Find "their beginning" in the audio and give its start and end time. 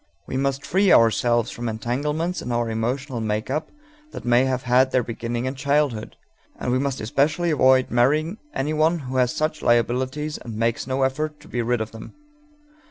4.89-5.45